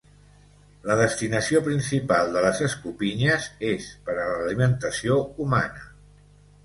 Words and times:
La 0.91 0.95
destinació 0.99 1.59
principal 1.67 2.33
de 2.37 2.43
les 2.45 2.61
escopinyes 2.69 3.45
és 3.73 3.91
per 4.09 4.17
a 4.17 4.27
l'alimentació 4.33 5.19
humana. 5.45 5.85